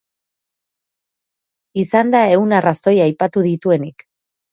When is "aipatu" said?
3.05-3.45